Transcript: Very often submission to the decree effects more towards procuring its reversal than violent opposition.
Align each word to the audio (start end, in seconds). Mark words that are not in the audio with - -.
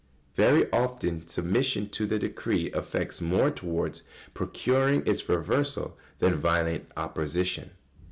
Very 0.33 0.67
often 0.71 1.27
submission 1.27 1.89
to 1.89 2.07
the 2.07 2.17
decree 2.17 2.71
effects 2.73 3.21
more 3.21 3.51
towards 3.51 4.01
procuring 4.33 5.05
its 5.05 5.29
reversal 5.29 5.95
than 6.17 6.39
violent 6.41 6.91
opposition. 6.97 7.69